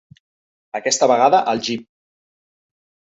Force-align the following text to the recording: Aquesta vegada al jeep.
Aquesta 0.79 1.09
vegada 1.13 1.43
al 1.53 1.63
jeep. 1.69 1.85